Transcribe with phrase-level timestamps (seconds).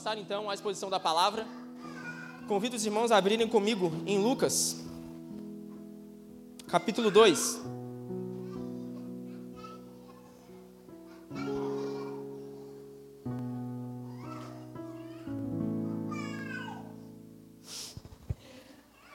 [0.00, 1.46] passar então à exposição da palavra.
[2.48, 4.82] Convido os irmãos a abrirem comigo em Lucas,
[6.66, 7.60] capítulo 2.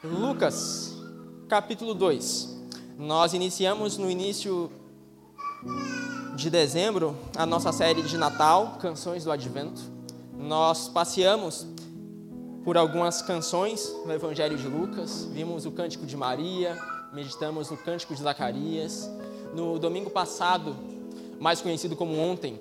[0.04, 0.96] Lucas,
[1.50, 2.64] capítulo 2.
[3.00, 4.72] Nós iniciamos no início
[6.36, 9.95] de dezembro a nossa série de Natal, Canções do Advento.
[10.38, 11.68] Nós passeamos
[12.64, 16.78] por algumas canções no Evangelho de Lucas, vimos o Cântico de Maria,
[17.14, 19.10] meditamos no Cântico de Zacarias.
[19.54, 20.76] No domingo passado,
[21.40, 22.60] mais conhecido como ontem,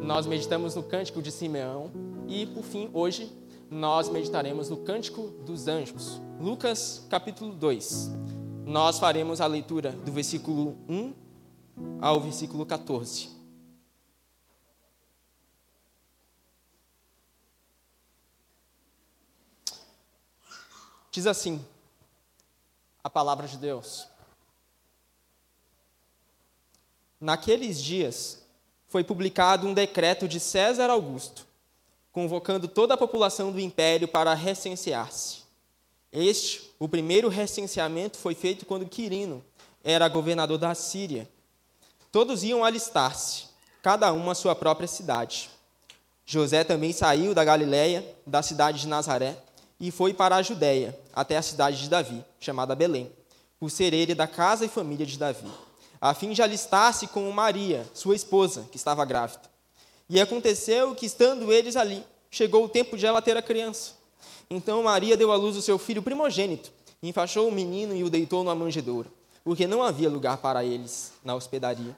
[0.00, 1.90] nós meditamos no Cântico de Simeão
[2.28, 3.32] e, por fim, hoje,
[3.70, 6.20] nós meditaremos no Cântico dos Anjos.
[6.40, 8.10] Lucas capítulo 2.
[8.64, 11.12] Nós faremos a leitura do versículo 1
[12.00, 13.35] ao versículo 14.
[21.16, 21.64] Diz assim
[23.02, 24.06] a palavra de Deus.
[27.18, 28.42] Naqueles dias
[28.86, 31.46] foi publicado um decreto de César Augusto,
[32.12, 35.38] convocando toda a população do império para recensear-se.
[36.12, 39.42] Este, o primeiro recenseamento, foi feito quando Quirino
[39.82, 41.26] era governador da Síria
[42.12, 43.44] Todos iam alistar-se,
[43.80, 45.48] cada um à sua própria cidade.
[46.26, 49.45] José também saiu da Galiléia, da cidade de Nazaré,
[49.78, 53.10] e foi para a Judéia, até a cidade de Davi, chamada Belém,
[53.58, 55.50] por ser ele da casa e família de Davi,
[56.00, 59.42] a fim de alistar-se com Maria, sua esposa, que estava grávida.
[60.08, 63.92] E aconteceu que, estando eles ali, chegou o tempo de ela ter a criança.
[64.48, 66.70] Então Maria deu à luz o seu filho primogênito,
[67.02, 69.08] enfaixou o menino e o deitou numa manjedoura,
[69.42, 71.96] porque não havia lugar para eles na hospedaria.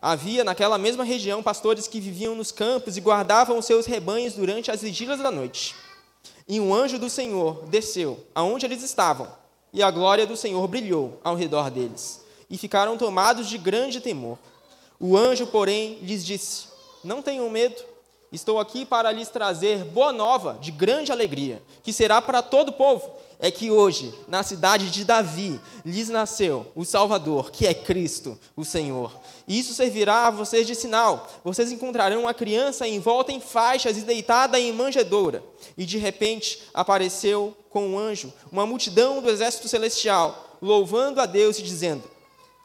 [0.00, 4.70] Havia naquela mesma região pastores que viviam nos campos e guardavam os seus rebanhos durante
[4.70, 5.74] as vigílias da noite.
[6.48, 9.28] E um anjo do Senhor desceu aonde eles estavam,
[9.72, 14.38] e a glória do Senhor brilhou ao redor deles, e ficaram tomados de grande temor.
[15.00, 16.68] O anjo, porém, lhes disse:
[17.02, 17.82] Não tenham medo,
[18.30, 22.74] estou aqui para lhes trazer boa nova de grande alegria, que será para todo o
[22.74, 28.38] povo é que hoje, na cidade de Davi, lhes nasceu o Salvador, que é Cristo,
[28.56, 29.12] o Senhor.
[29.46, 31.28] E isso servirá a vocês de sinal.
[31.44, 35.42] Vocês encontrarão uma criança envolta em faixas e deitada em manjedoura.
[35.78, 41.58] E de repente apareceu com um anjo uma multidão do exército celestial, louvando a Deus
[41.58, 42.02] e dizendo: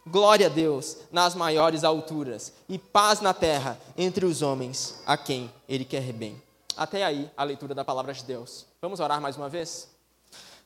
[0.08, 5.52] Glória a Deus nas maiores alturas e paz na terra entre os homens a quem
[5.70, 6.42] Ele quer bem.
[6.76, 8.66] Até aí a leitura da palavra de Deus.
[8.82, 9.91] Vamos orar mais uma vez?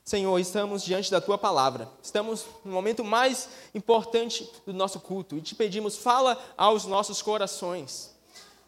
[0.05, 1.89] Senhor, estamos diante da tua palavra.
[1.99, 8.15] Estamos no momento mais importante do nosso culto e te pedimos, fala aos nossos corações.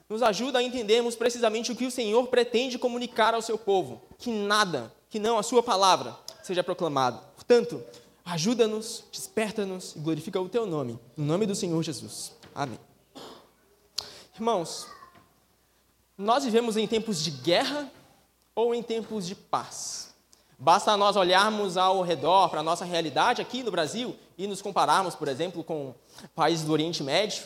[0.10, 4.02] Nos ajuda a entendermos precisamente o que o Senhor pretende comunicar ao seu povo.
[4.18, 7.22] Que nada, que não a sua palavra, seja proclamado.
[7.36, 7.84] Portanto,
[8.26, 11.00] ajuda-nos, desperta-nos e glorifica o teu nome.
[11.16, 12.32] Em nome do Senhor Jesus.
[12.56, 12.80] Amém.
[14.34, 14.88] Irmãos,
[16.18, 17.92] nós vivemos em tempos de guerra
[18.56, 20.17] ou em tempos de paz?
[20.60, 25.14] Basta nós olharmos ao redor para a nossa realidade aqui no Brasil e nos compararmos,
[25.14, 25.94] por exemplo, com
[26.36, 27.44] países do Oriente Médio,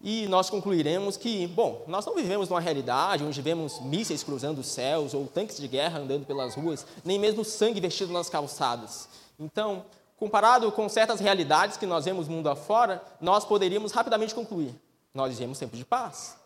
[0.00, 4.66] e nós concluiremos que, bom, nós não vivemos numa realidade onde vemos mísseis cruzando os
[4.68, 9.08] céus ou tanques de guerra andando pelas ruas, nem mesmo sangue vestido nas calçadas.
[9.38, 9.84] Então,
[10.16, 14.74] comparado com certas realidades que nós vemos mundo afora, nós poderíamos rapidamente concluir:
[15.14, 16.36] nós vivemos tempos de paz.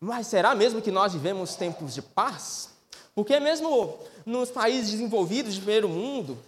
[0.00, 2.73] Mas será mesmo que nós vivemos tempos de paz?
[3.14, 6.38] Porque mesmo nos países desenvolvidos de primeiro mundo,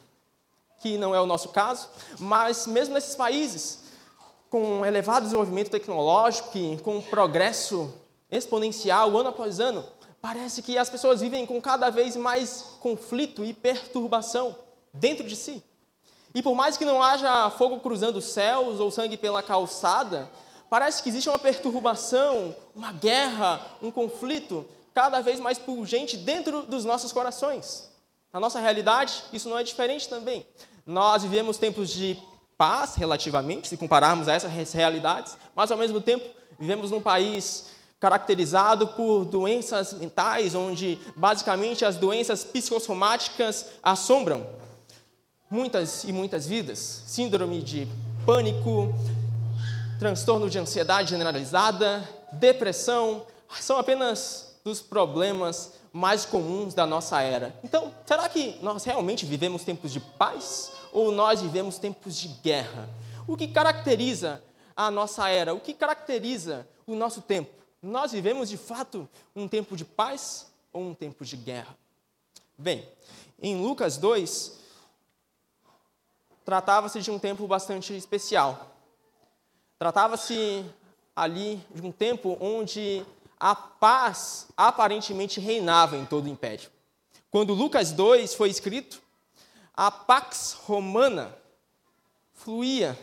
[0.80, 1.88] que não é o nosso caso,
[2.18, 3.84] mas mesmo nesses países
[4.50, 7.92] com elevado desenvolvimento tecnológico e com progresso
[8.30, 9.84] exponencial ano após ano,
[10.20, 14.56] parece que as pessoas vivem com cada vez mais conflito e perturbação
[14.92, 15.62] dentro de si.
[16.34, 20.30] E por mais que não haja fogo cruzando os céus ou sangue pela calçada,
[20.68, 24.66] parece que existe uma perturbação, uma guerra, um conflito
[24.96, 27.92] cada vez mais pungente dentro dos nossos corações.
[28.32, 30.46] Na nossa realidade, isso não é diferente também.
[30.86, 32.16] Nós vivemos tempos de
[32.56, 36.24] paz, relativamente, se compararmos a essas realidades, mas ao mesmo tempo
[36.58, 37.66] vivemos num país
[38.00, 44.46] caracterizado por doenças mentais, onde basicamente as doenças psicossomáticas assombram
[45.50, 47.02] muitas e muitas vidas.
[47.06, 47.86] Síndrome de
[48.24, 48.94] pânico,
[49.98, 52.02] transtorno de ansiedade generalizada,
[52.32, 53.26] depressão,
[53.60, 57.56] são apenas dos problemas mais comuns da nossa era.
[57.62, 62.90] Então, será que nós realmente vivemos tempos de paz ou nós vivemos tempos de guerra?
[63.28, 64.42] O que caracteriza
[64.74, 65.54] a nossa era?
[65.54, 67.48] O que caracteriza o nosso tempo?
[67.80, 71.76] Nós vivemos de fato um tempo de paz ou um tempo de guerra?
[72.58, 72.88] Bem,
[73.40, 74.58] em Lucas 2,
[76.44, 78.74] tratava-se de um tempo bastante especial.
[79.78, 80.64] Tratava-se
[81.14, 83.06] ali de um tempo onde
[83.38, 86.70] a paz aparentemente reinava em todo o império.
[87.30, 89.00] Quando Lucas 2 foi escrito,
[89.74, 91.36] a Pax Romana
[92.32, 92.98] fluía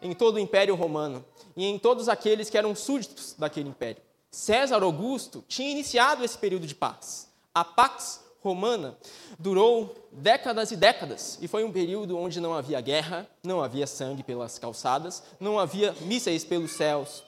[0.00, 1.24] em todo o Império Romano
[1.56, 4.02] e em todos aqueles que eram súditos daquele império.
[4.30, 7.28] César Augusto tinha iniciado esse período de paz.
[7.54, 8.96] A Pax Romana
[9.38, 14.22] durou décadas e décadas e foi um período onde não havia guerra, não havia sangue
[14.22, 17.22] pelas calçadas, não havia mísseis pelos céus.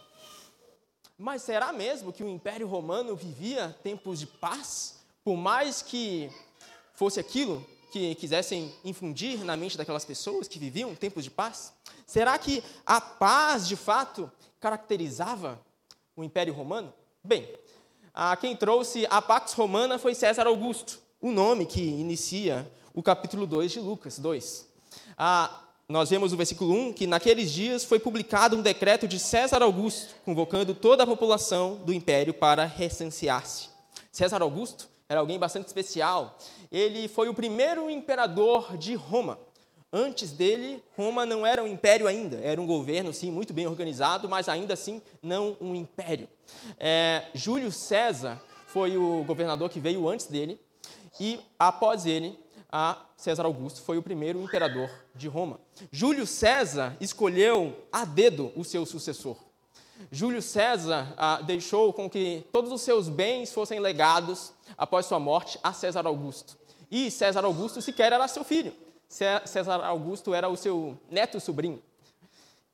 [1.19, 4.97] Mas será mesmo que o Império Romano vivia tempos de paz?
[5.25, 6.31] Por mais que
[6.95, 11.73] fosse aquilo que quisessem infundir na mente daquelas pessoas que viviam tempos de paz?
[12.07, 14.31] Será que a paz, de fato,
[14.61, 15.59] caracterizava
[16.15, 16.93] o Império Romano?
[17.25, 17.49] Bem,
[18.13, 23.47] a quem trouxe a Pax Romana foi César Augusto, o nome que inicia o capítulo
[23.47, 24.69] 2 de Lucas 2.
[25.17, 29.62] Ah, nós vemos no versículo 1 que naqueles dias foi publicado um decreto de César
[29.62, 33.69] Augusto, convocando toda a população do império para recensear-se.
[34.11, 36.37] César Augusto era alguém bastante especial.
[36.73, 39.38] Ele foi o primeiro imperador de Roma.
[39.93, 44.29] Antes dele, Roma não era um império ainda, era um governo, sim, muito bem organizado,
[44.29, 46.29] mas ainda assim não um império.
[46.81, 50.61] É, Júlio César foi o governador que veio antes dele,
[51.21, 52.37] e após ele,
[52.78, 55.58] a César Augusto foi o primeiro imperador de Roma.
[55.90, 59.38] Júlio César escolheu a dedo o seu sucessor.
[60.12, 65.58] Júlio César ah, deixou com que todos os seus bens fossem legados após sua morte
[65.62, 66.58] a César Augusto.
[66.90, 68.75] E César Augusto sequer era seu filho.
[69.08, 71.82] César Augusto era o seu neto sobrinho.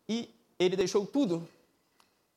[0.08, 0.28] E
[0.58, 1.48] ele deixou tudo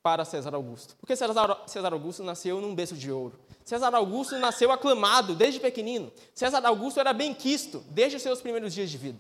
[0.04, 0.96] para César Augusto.
[1.00, 3.40] Porque César Augusto nasceu num berço de ouro.
[3.66, 6.12] César Augusto nasceu aclamado desde pequenino.
[6.36, 9.20] César Augusto era bem quisto desde os seus primeiros dias de vida.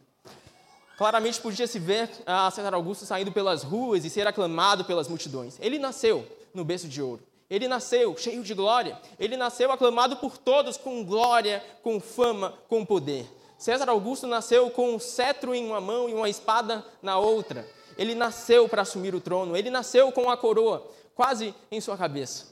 [1.00, 5.57] Claramente podia se ver a César Augusto saindo pelas ruas e ser aclamado pelas multidões.
[5.59, 7.24] Ele nasceu no berço de ouro.
[7.50, 9.01] Ele nasceu cheio de glória.
[9.19, 13.27] Ele nasceu aclamado por todos com glória, com fama, com poder.
[13.57, 17.68] César Augusto nasceu com um cetro em uma mão e uma espada na outra.
[17.98, 19.57] Ele nasceu para assumir o trono.
[19.57, 22.45] Ele nasceu com a coroa quase em sua cabeça.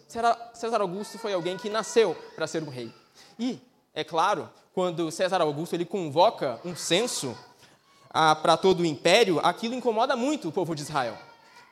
[0.54, 2.92] César Augusto foi alguém que nasceu para ser um rei.
[3.38, 3.60] E,
[3.94, 7.38] é claro, quando César Augusto ele convoca um censo
[8.10, 11.18] ah, para todo o império, aquilo incomoda muito o povo de Israel,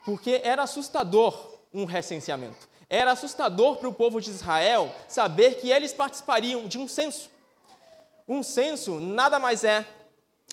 [0.05, 2.69] porque era assustador um recenseamento.
[2.89, 7.29] Era assustador para o povo de Israel saber que eles participariam de um censo.
[8.27, 9.85] Um censo nada mais é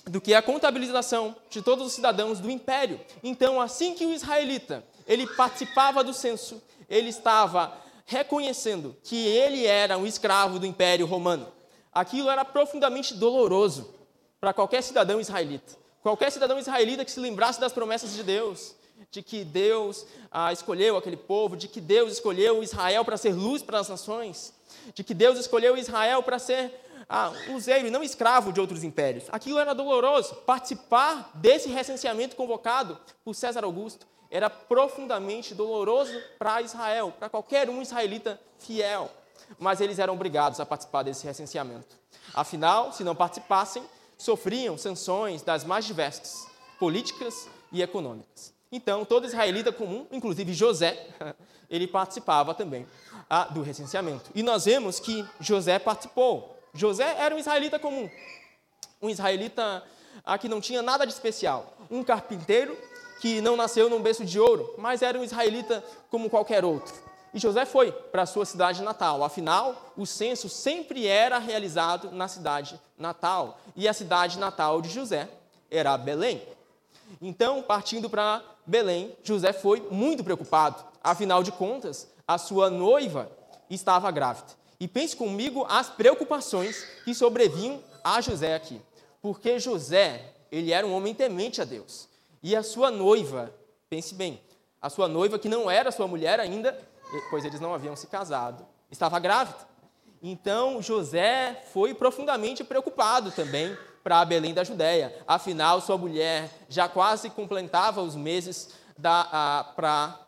[0.04, 3.00] do que a contabilização de todos os cidadãos do império.
[3.24, 7.72] Então, assim que o israelita ele participava do censo, ele estava
[8.04, 11.48] reconhecendo que ele era um escravo do império romano.
[11.92, 13.92] Aquilo era profundamente doloroso
[14.38, 15.76] para qualquer cidadão israelita.
[16.02, 18.74] Qualquer cidadão israelita que se lembrasse das promessas de Deus,
[19.10, 23.62] de que Deus ah, escolheu aquele povo, de que Deus escolheu Israel para ser luz
[23.62, 24.52] para as nações,
[24.94, 26.72] de que Deus escolheu Israel para ser
[27.08, 29.24] ah, useiro e não escravo de outros impérios.
[29.30, 30.34] Aquilo era doloroso.
[30.46, 37.80] Participar desse recenseamento convocado por César Augusto era profundamente doloroso para Israel, para qualquer um
[37.80, 39.10] israelita fiel.
[39.58, 41.96] Mas eles eram obrigados a participar desse recenseamento.
[42.34, 43.82] Afinal, se não participassem,
[44.18, 46.46] sofriam sanções das mais diversas,
[46.78, 48.52] políticas e econômicas.
[48.70, 51.06] Então, todo israelita comum, inclusive José,
[51.70, 52.86] ele participava também
[53.30, 54.30] ah, do recenseamento.
[54.34, 56.58] E nós vemos que José participou.
[56.74, 58.10] José era um israelita comum,
[59.00, 59.82] um israelita
[60.24, 62.76] ah, que não tinha nada de especial, um carpinteiro
[63.20, 66.94] que não nasceu num berço de ouro, mas era um israelita como qualquer outro.
[67.32, 69.22] E José foi para a sua cidade natal.
[69.22, 73.60] Afinal, o censo sempre era realizado na cidade natal.
[73.76, 75.28] E a cidade natal de José
[75.70, 76.42] era Belém.
[77.20, 80.84] Então, partindo para Belém, José foi muito preocupado.
[81.02, 83.30] Afinal de contas, a sua noiva
[83.68, 84.48] estava grávida.
[84.80, 88.80] E pense comigo as preocupações que sobrevinham a José aqui.
[89.20, 92.08] Porque José, ele era um homem temente a Deus.
[92.42, 93.52] E a sua noiva,
[93.88, 94.40] pense bem,
[94.80, 96.78] a sua noiva, que não era sua mulher ainda,
[97.30, 99.66] pois eles não haviam se casado, estava grávida.
[100.22, 105.14] Então José foi profundamente preocupado também para Belém da Judéia.
[105.26, 108.70] Afinal, sua mulher já quase completava os meses
[109.76, 110.18] para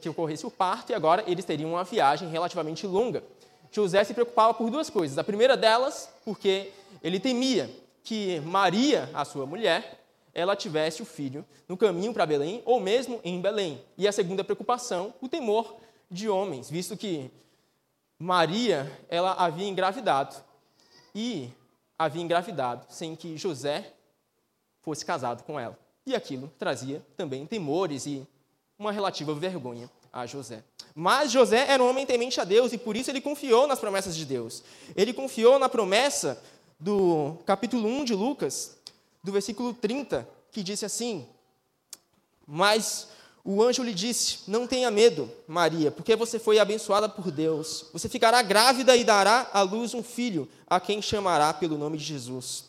[0.00, 3.22] que ocorresse o parto e agora eles teriam uma viagem relativamente longa.
[3.72, 5.16] José se preocupava por duas coisas.
[5.18, 7.70] A primeira delas, porque ele temia
[8.02, 9.99] que Maria, a sua mulher,
[10.32, 13.82] ela tivesse o filho no caminho para Belém ou mesmo em Belém.
[13.96, 15.76] E a segunda preocupação, o temor
[16.10, 17.30] de homens, visto que
[18.18, 20.36] Maria, ela havia engravidado.
[21.14, 21.50] E
[21.98, 23.92] havia engravidado sem que José
[24.82, 25.78] fosse casado com ela.
[26.06, 28.26] E aquilo trazia também temores e
[28.78, 30.62] uma relativa vergonha a José.
[30.94, 34.16] Mas José era um homem temente a Deus e por isso ele confiou nas promessas
[34.16, 34.62] de Deus.
[34.96, 36.42] Ele confiou na promessa
[36.78, 38.78] do capítulo 1 de Lucas,
[39.22, 41.26] do versículo 30, que disse assim:
[42.46, 43.08] Mas
[43.44, 47.86] o anjo lhe disse: Não tenha medo, Maria, porque você foi abençoada por Deus.
[47.92, 52.04] Você ficará grávida e dará à luz um filho, a quem chamará pelo nome de
[52.04, 52.64] Jesus.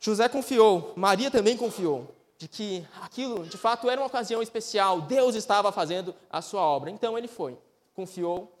[0.00, 5.34] José confiou, Maria também confiou, de que aquilo de fato era uma ocasião especial, Deus
[5.34, 6.88] estava fazendo a sua obra.
[6.90, 7.58] Então ele foi,
[7.94, 8.52] confiou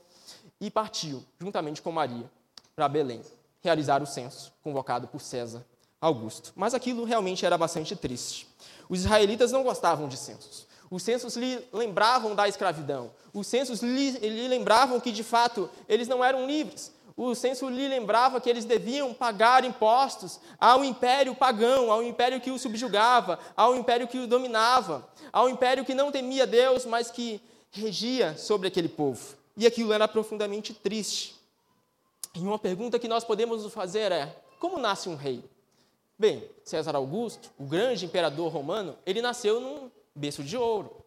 [0.60, 2.28] e partiu, juntamente com Maria,
[2.74, 3.22] para Belém,
[3.60, 5.64] realizar o censo convocado por César
[6.00, 6.52] Augusto.
[6.54, 8.48] Mas aquilo realmente era bastante triste.
[8.88, 10.66] Os israelitas não gostavam de censos.
[10.90, 13.10] Os censos lhe lembravam da escravidão.
[13.32, 16.92] Os censos lhe, lembravam que, de fato, eles não eram livres.
[17.16, 22.50] O censo lhe lembrava que eles deviam pagar impostos ao império pagão, ao império que
[22.50, 27.40] o subjugava, ao império que o dominava, ao império que não temia Deus, mas que
[27.72, 29.34] regia sobre aquele povo.
[29.56, 31.34] E aquilo era profundamente triste.
[32.34, 35.42] E uma pergunta que nós podemos fazer é: como nasce um rei?
[36.18, 41.04] Bem, César Augusto, o grande imperador romano, ele nasceu num berço de ouro.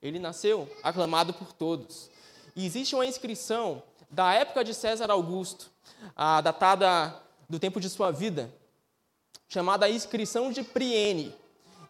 [0.00, 2.08] Ele nasceu aclamado por todos.
[2.54, 5.68] E existe uma inscrição da época de César Augusto,
[6.14, 8.48] a datada do tempo de sua vida,
[9.48, 11.34] chamada inscrição de Priene.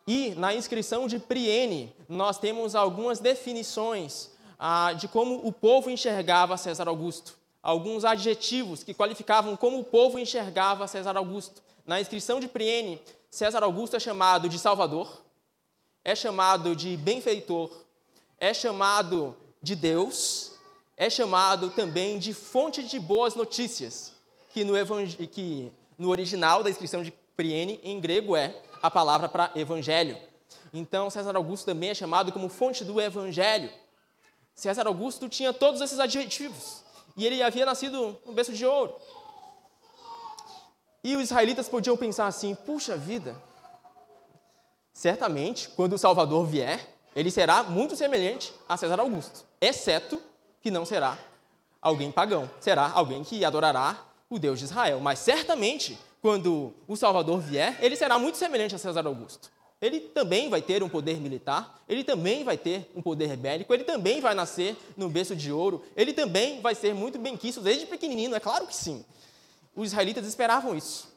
[0.07, 6.57] E na inscrição de Priene, nós temos algumas definições ah, de como o povo enxergava
[6.57, 7.37] César Augusto.
[7.63, 11.66] Alguns adjetivos que qualificavam como o povo enxergava César Augusto.
[11.87, 13.01] Na inscrição de Priene,
[13.31, 15.23] César Augusto é chamado de Salvador,
[16.05, 17.71] é chamado de benfeitor,
[18.41, 20.53] é chamado de Deus,
[20.97, 24.13] é chamado também de fonte de boas notícias,
[24.53, 24.75] que no,
[25.29, 30.19] que no original da inscrição de Priene, em grego, é a palavra para evangelho.
[30.75, 33.71] Então, César Augusto também é chamado como fonte do evangelho.
[34.57, 36.83] César Augusto tinha todos esses adjetivos,
[37.17, 38.93] e ele havia nascido no berço de ouro.
[41.07, 43.41] E os israelitas podiam pensar assim: puxa vida,
[44.93, 46.85] certamente, quando o Salvador vier,
[47.15, 50.21] ele será muito semelhante a César Augusto, exceto
[50.61, 51.17] que não será
[51.81, 54.99] alguém pagão, será alguém que adorará o Deus de Israel.
[54.99, 59.49] Mas certamente, quando o Salvador vier, ele será muito semelhante a César Augusto.
[59.81, 63.85] Ele também vai ter um poder militar, ele também vai ter um poder bélico, ele
[63.85, 68.35] também vai nascer no berço de ouro, ele também vai ser muito bem-quisto desde pequenininho,
[68.35, 69.05] é claro que sim.
[69.77, 71.15] Os israelitas esperavam isso.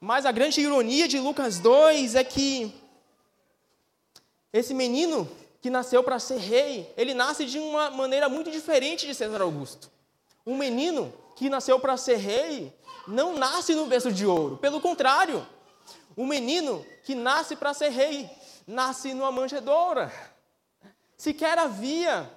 [0.00, 2.72] Mas a grande ironia de Lucas 2 é que
[4.52, 5.28] esse menino
[5.60, 9.90] que nasceu para ser rei, ele nasce de uma maneira muito diferente de César Augusto.
[10.46, 12.72] Um menino que nasceu para ser rei
[13.08, 15.46] não nasce no berço de ouro, pelo contrário,
[16.16, 18.28] o menino que nasce para ser rei
[18.66, 20.12] nasce numa manjedoura.
[21.16, 22.28] Sequer havia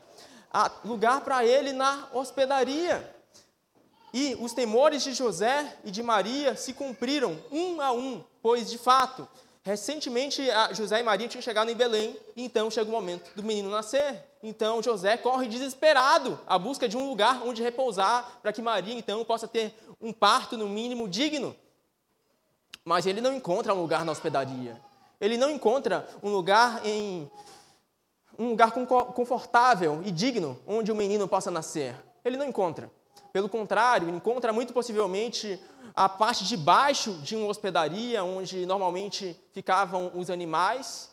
[0.85, 3.20] lugar para ele na hospedaria.
[4.13, 8.77] E os temores de José e de Maria se cumpriram um a um, pois de
[8.77, 9.27] fato
[9.63, 10.41] Recentemente,
[10.71, 14.25] José e Maria tinham chegado em Belém, e então chega o momento do menino nascer.
[14.41, 19.23] Então, José corre desesperado à busca de um lugar onde repousar, para que Maria, então,
[19.23, 21.55] possa ter um parto, no mínimo, digno.
[22.83, 24.81] Mas ele não encontra um lugar na hospedaria.
[25.19, 27.29] Ele não encontra um lugar em
[28.39, 31.95] um lugar confortável e digno onde o menino possa nascer.
[32.25, 32.91] Ele não encontra.
[33.31, 35.59] Pelo contrário, encontra muito possivelmente
[35.95, 41.11] a parte de baixo de uma hospedaria, onde normalmente ficavam os animais,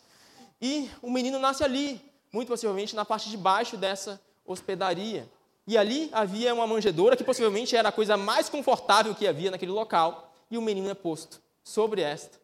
[0.60, 2.00] e o menino nasce ali,
[2.32, 5.28] muito possivelmente na parte de baixo dessa hospedaria.
[5.66, 9.72] E ali havia uma manjedoura, que possivelmente era a coisa mais confortável que havia naquele
[9.72, 12.38] local, e o menino é posto sobre esta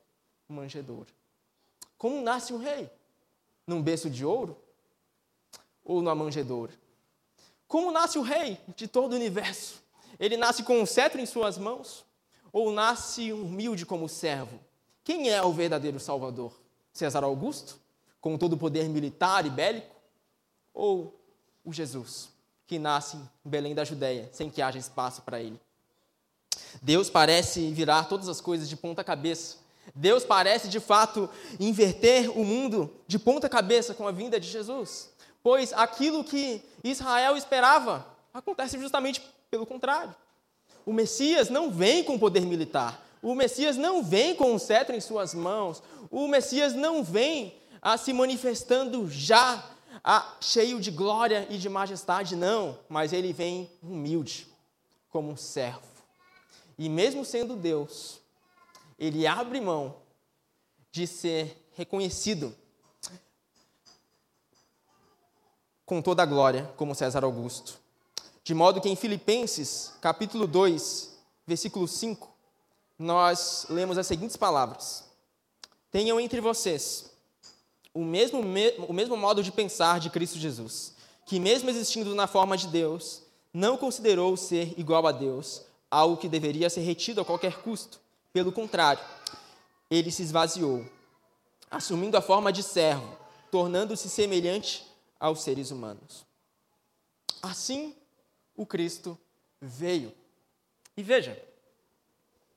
[0.49, 1.09] manjedoura.
[1.97, 2.91] Como nasce um rei?
[3.67, 4.57] Num berço de ouro?
[5.85, 6.73] Ou numa manjedoura?
[7.75, 9.83] Como nasce o rei de todo o universo?
[10.21, 12.05] Ele nasce com um cetro em suas mãos?
[12.53, 14.61] ou nasce humilde como servo?
[15.03, 16.53] Quem é o verdadeiro Salvador?
[16.93, 17.77] César Augusto,
[18.21, 19.93] com todo o poder militar e bélico?
[20.73, 21.21] Ou
[21.65, 22.29] o Jesus,
[22.65, 25.61] que nasce em Belém da Judéia, sem que haja espaço para ele?
[26.81, 29.57] Deus parece virar todas as coisas de ponta cabeça.
[29.93, 31.29] Deus parece, de fato,
[31.59, 35.11] inverter o mundo de ponta cabeça com a vinda de Jesus.
[35.45, 39.21] Pois aquilo que Israel esperava acontece justamente
[39.51, 40.17] pelo contrário.
[40.87, 42.99] O Messias não vem com poder militar.
[43.23, 45.83] O Messias não vem com um cetro em suas mãos.
[46.11, 49.71] O Messias não vem a se manifestando já
[50.03, 52.79] a, cheio de glória e de majestade, não.
[52.89, 54.47] Mas ele vem humilde.
[55.11, 55.83] como um servo.
[56.79, 58.19] E mesmo sendo Deus,
[58.99, 59.97] ele abre mão
[60.91, 62.57] de ser reconhecido
[65.87, 67.79] com toda a glória como César Augusto.
[68.43, 72.29] De modo que em Filipenses, capítulo 2, versículo 5,
[72.99, 75.05] nós lemos as seguintes palavras:
[75.91, 77.11] Tenham entre vocês
[77.95, 78.41] o mesmo,
[78.89, 83.23] o mesmo modo de pensar de Cristo Jesus, que, mesmo existindo na forma de Deus,
[83.53, 88.01] não considerou ser igual a Deus, algo que deveria ser retido a qualquer custo.
[88.33, 89.03] Pelo contrário,
[89.89, 90.85] ele se esvaziou,
[91.71, 93.17] assumindo a forma de servo,
[93.51, 94.85] tornando-se semelhante
[95.19, 96.25] aos seres humanos.
[97.43, 97.95] Assim,
[98.57, 99.19] o Cristo
[99.61, 100.13] veio.
[100.97, 101.41] E veja,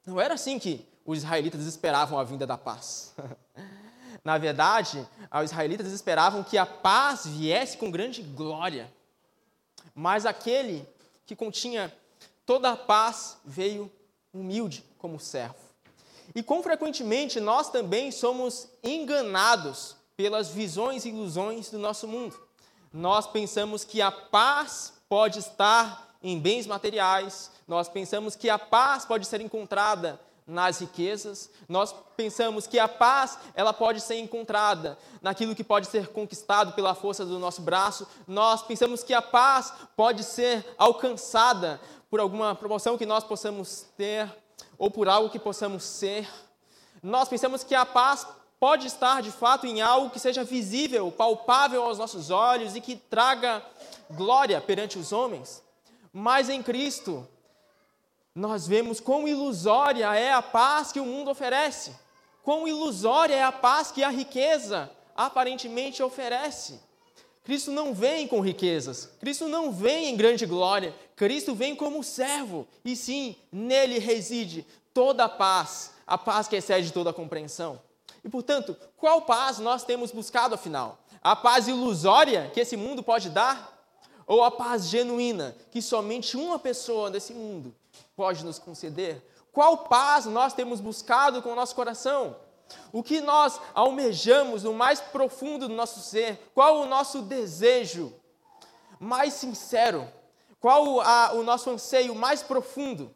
[0.06, 3.14] não era assim que os israelitas esperavam a vinda da paz.
[4.24, 8.92] Na verdade, os israelitas esperavam que a paz viesse com grande glória.
[9.96, 10.88] Mas aquele
[11.26, 11.94] que continha
[12.46, 13.92] toda a paz veio
[14.34, 15.56] humilde como servo.
[16.36, 22.47] E quão frequentemente nós também somos enganados pelas visões e ilusões do nosso mundo.
[22.92, 29.06] Nós pensamos que a paz pode estar em bens materiais, nós pensamos que a paz
[29.06, 31.50] pode ser encontrada nas riquezas.
[31.68, 36.96] Nós pensamos que a paz, ela pode ser encontrada naquilo que pode ser conquistado pela
[36.96, 38.08] força do nosso braço.
[38.26, 44.34] Nós pensamos que a paz pode ser alcançada por alguma promoção que nós possamos ter
[44.78, 46.28] ou por algo que possamos ser.
[47.04, 48.26] Nós pensamos que a paz
[48.60, 52.96] pode estar de fato em algo que seja visível, palpável aos nossos olhos e que
[52.96, 53.64] traga
[54.12, 55.64] glória perante os homens.
[56.12, 57.28] Mas em Cristo,
[58.34, 61.96] nós vemos quão ilusória é a paz que o mundo oferece,
[62.44, 66.80] quão ilusória é a paz que a riqueza aparentemente oferece.
[67.44, 72.68] Cristo não vem com riquezas, Cristo não vem em grande glória, Cristo vem como servo,
[72.84, 77.80] e sim, nele reside toda a paz, a paz que excede toda a compreensão.
[78.24, 81.00] E portanto, qual paz nós temos buscado afinal?
[81.22, 83.76] A paz ilusória que esse mundo pode dar?
[84.26, 87.74] Ou a paz genuína que somente uma pessoa desse mundo
[88.16, 89.26] pode nos conceder?
[89.52, 92.36] Qual paz nós temos buscado com o nosso coração?
[92.92, 96.52] O que nós almejamos no mais profundo do nosso ser?
[96.54, 98.14] Qual o nosso desejo
[99.00, 100.08] mais sincero?
[100.60, 103.16] Qual a, o nosso anseio mais profundo?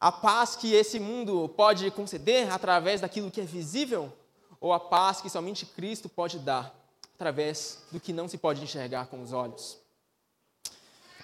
[0.00, 4.12] A paz que esse mundo pode conceder através daquilo que é visível?
[4.60, 6.72] Ou a paz que somente Cristo pode dar
[7.14, 9.76] através do que não se pode enxergar com os olhos?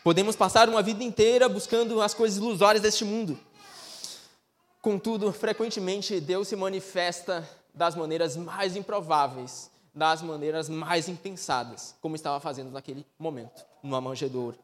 [0.03, 3.39] Podemos passar uma vida inteira buscando as coisas ilusórias deste mundo.
[4.83, 12.41] Contudo, frequentemente Deus se manifesta das maneiras mais improváveis, das maneiras mais impensadas, como estava
[12.41, 14.59] fazendo naquele momento, numa manjedoura.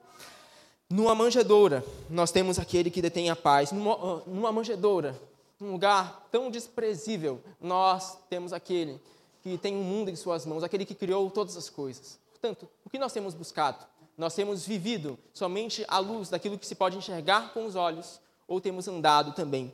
[0.90, 3.70] Numa manjedoura, nós temos aquele que detém a paz.
[3.70, 5.16] Numa, numa manjedoura,
[5.61, 9.00] num lugar tão desprezível, nós temos aquele
[9.40, 12.18] que tem o um mundo em suas mãos, aquele que criou todas as coisas.
[12.33, 13.87] Portanto, o que nós temos buscado?
[14.18, 18.61] Nós temos vivido somente à luz daquilo que se pode enxergar com os olhos, ou
[18.61, 19.72] temos andado também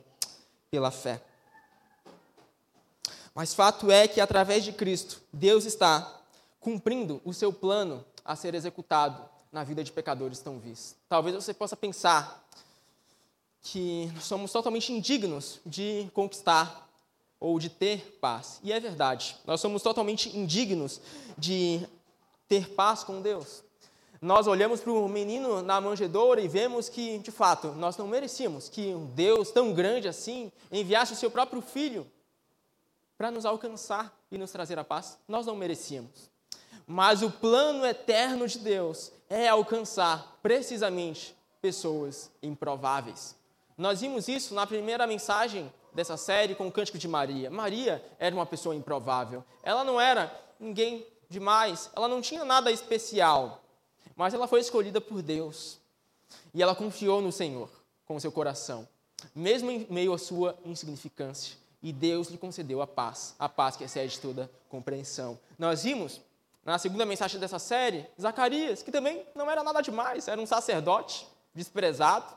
[0.69, 1.19] pela fé.
[3.33, 6.21] Mas fato é que através de Cristo, Deus está
[6.59, 10.95] cumprindo o seu plano a ser executado na vida de pecadores tão vis.
[11.07, 12.45] Talvez você possa pensar
[13.61, 16.87] que somos totalmente indignos de conquistar
[17.39, 18.59] ou de ter paz.
[18.63, 21.01] E é verdade, nós somos totalmente indignos
[21.37, 21.87] de
[22.47, 23.63] ter paz com Deus
[24.21, 28.67] nós olhamos para o menino na manjedoura e vemos que, de fato, nós não merecíamos
[28.67, 32.07] que um Deus tão grande assim enviasse o seu próprio filho
[33.17, 35.19] para nos alcançar e nos trazer a paz.
[35.27, 36.29] Nós não merecíamos.
[36.87, 43.35] Mas o plano eterno de Deus é alcançar precisamente pessoas improváveis.
[43.77, 47.51] Nós vimos isso na primeira mensagem dessa série com o Cântico de Maria.
[47.51, 49.43] Maria era uma pessoa improvável.
[49.61, 53.61] Ela não era ninguém demais, ela não tinha nada especial
[54.17, 55.77] mas ela foi escolhida por Deus.
[56.53, 57.69] E ela confiou no Senhor
[58.03, 58.87] com seu coração,
[59.33, 61.55] mesmo em meio à sua insignificância.
[61.83, 65.39] E Deus lhe concedeu a paz, a paz que excede toda compreensão.
[65.57, 66.19] Nós vimos
[66.67, 71.25] na segunda mensagem dessa série, Zacarias, que também não era nada demais, era um sacerdote
[71.53, 72.35] desprezado,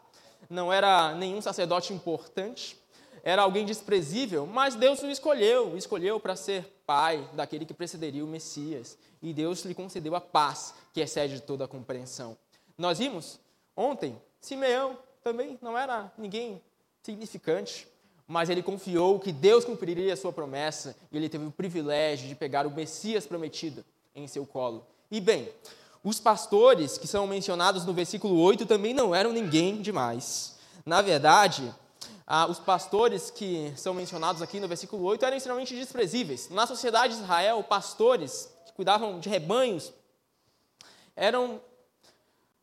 [0.48, 2.80] não era nenhum sacerdote importante,
[3.24, 8.28] era alguém desprezível, mas Deus o escolheu, escolheu para ser pai daquele que precederia o
[8.28, 8.96] Messias.
[9.20, 12.38] E Deus lhe concedeu a paz que excede toda a compreensão.
[12.78, 13.40] Nós vimos
[13.76, 16.62] ontem, Simeão também não era ninguém
[17.02, 17.86] significante,
[18.28, 22.36] mas ele confiou que Deus cumpriria a sua promessa e ele teve o privilégio de
[22.36, 23.84] pegar o Messias prometido
[24.20, 24.86] em seu colo.
[25.10, 25.48] E bem,
[26.02, 30.56] os pastores que são mencionados no versículo 8 também não eram ninguém demais
[30.86, 31.74] Na verdade,
[32.26, 36.48] ah, os pastores que são mencionados aqui no versículo 8 eram extremamente desprezíveis.
[36.48, 39.92] Na sociedade de Israel, pastores que cuidavam de rebanhos
[41.16, 41.60] eram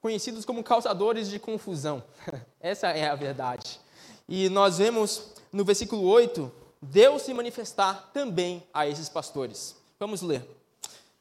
[0.01, 2.03] conhecidos como causadores de confusão.
[2.59, 3.79] Essa é a verdade.
[4.27, 9.75] E nós vemos no versículo 8 Deus se manifestar também a esses pastores.
[9.99, 10.56] Vamos ler.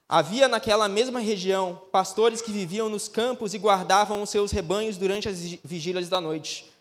[0.09, 5.29] Havia naquela mesma região pastores que viviam nos campos e guardavam os seus rebanhos durante
[5.29, 6.73] as vigílias da noite.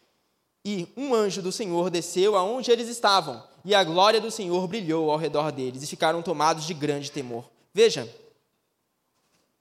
[0.64, 5.10] E um anjo do Senhor desceu aonde eles estavam, e a glória do Senhor brilhou
[5.10, 7.46] ao redor deles, e ficaram tomados de grande temor.
[7.74, 8.08] Veja,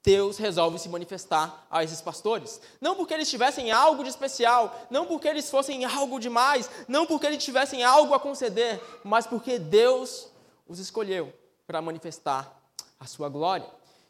[0.02, 2.60] Deus resolve se manifestar a esses pastores.
[2.82, 7.26] Não porque eles tivessem algo de especial, não porque eles fossem algo demais, não porque
[7.26, 10.28] eles tivessem algo a conceder, mas porque Deus
[10.68, 11.32] os escolheu
[11.66, 12.63] para manifestar
[13.04, 13.66] a sua glória.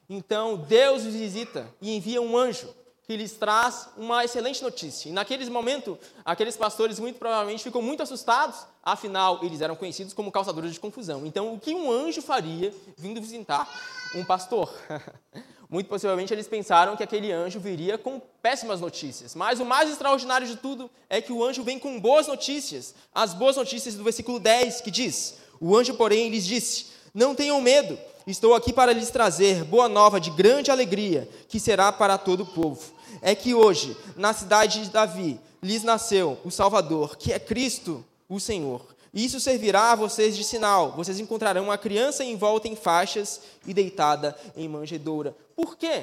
[0.09, 2.73] Então Deus os visita e envia um anjo
[3.07, 5.09] que lhes traz uma excelente notícia.
[5.11, 10.33] E naqueles momentos, aqueles pastores muito provavelmente ficam muito assustados, afinal, eles eram conhecidos como
[10.33, 11.27] causadores de confusão.
[11.27, 13.69] Então, o que um anjo faria vindo visitar
[14.15, 14.73] um pastor?
[15.69, 19.35] Muito possivelmente eles pensaram que aquele anjo viria com péssimas notícias.
[19.35, 22.95] Mas o mais extraordinário de tudo é que o anjo vem com boas notícias.
[23.13, 27.61] As boas notícias do versículo 10, que diz: O anjo, porém, lhes disse: Não tenham
[27.61, 32.43] medo, estou aqui para lhes trazer boa nova de grande alegria, que será para todo
[32.43, 32.81] o povo.
[33.21, 38.39] É que hoje, na cidade de Davi, lhes nasceu o Salvador, que é Cristo, o
[38.41, 38.95] Senhor.
[39.15, 40.93] Isso servirá a vocês de sinal.
[40.97, 45.37] Vocês encontrarão uma criança envolta em faixas e deitada em manjedoura.
[45.55, 46.03] Por quê?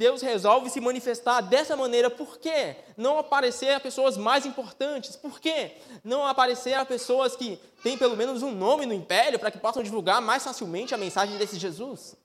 [0.00, 2.08] Deus resolve se manifestar dessa maneira.
[2.08, 2.74] Por quê?
[2.96, 5.14] Não aparecer a pessoas mais importantes.
[5.14, 5.72] Por quê?
[6.02, 9.82] Não aparecer a pessoas que têm pelo menos um nome no império para que possam
[9.82, 12.16] divulgar mais facilmente a mensagem desse Jesus.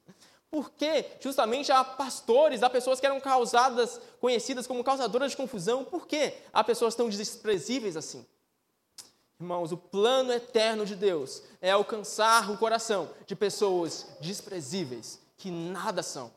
[0.50, 1.06] Por quê?
[1.20, 5.84] Justamente a pastores, a pessoas que eram causadas, conhecidas como causadoras de confusão.
[5.84, 6.34] Por quê?
[6.54, 8.26] Há pessoas tão desprezíveis assim.
[9.38, 16.02] Irmãos, o plano eterno de Deus é alcançar o coração de pessoas desprezíveis, que nada
[16.02, 16.32] são.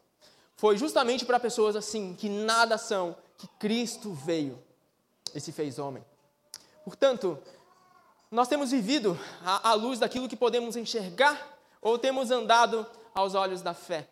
[0.58, 4.60] Foi justamente para pessoas assim, que nada são, que Cristo veio
[5.32, 6.04] e se fez homem.
[6.84, 7.38] Portanto,
[8.28, 13.72] nós temos vivido à luz daquilo que podemos enxergar ou temos andado aos olhos da
[13.72, 14.08] fé.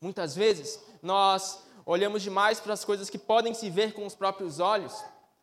[0.00, 4.60] Muitas vezes nós olhamos demais para as coisas que podem se ver com os próprios
[4.60, 4.94] olhos,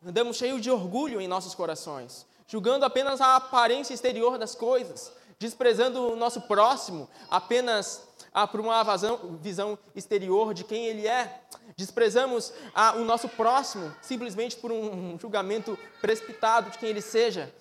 [0.04, 6.12] andamos cheios de orgulho em nossos corações, julgando apenas a aparência exterior das coisas, desprezando
[6.12, 11.42] o nosso próximo apenas ah, por uma vazão, visão exterior de quem ele é.
[11.76, 17.52] Desprezamos ah, o nosso próximo simplesmente por um julgamento precipitado de quem ele seja.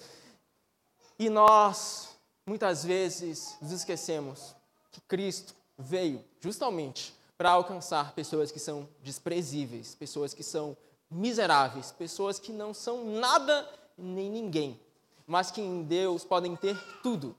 [1.17, 2.10] E nós,
[2.45, 4.55] muitas vezes, nos esquecemos
[4.91, 10.75] que Cristo veio justamente para alcançar pessoas que são desprezíveis, pessoas que são
[11.10, 14.79] miseráveis, pessoas que não são nada nem ninguém,
[15.25, 17.36] mas que em Deus podem ter tudo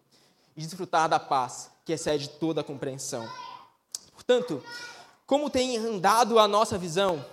[0.57, 3.29] e desfrutar da paz que excede toda a compreensão.
[4.13, 4.63] Portanto,
[5.27, 7.25] como tem andado a nossa visão,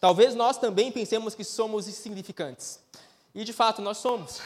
[0.00, 2.78] talvez nós também pensemos que somos insignificantes.
[3.34, 4.40] E de fato nós somos.